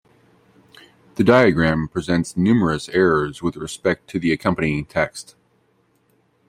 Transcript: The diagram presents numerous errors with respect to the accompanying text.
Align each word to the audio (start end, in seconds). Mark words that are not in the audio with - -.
The 1.13 1.23
diagram 1.23 1.87
presents 1.87 2.35
numerous 2.35 2.89
errors 2.89 3.43
with 3.43 3.55
respect 3.55 4.07
to 4.09 4.19
the 4.19 4.31
accompanying 4.33 4.85
text. 4.85 5.35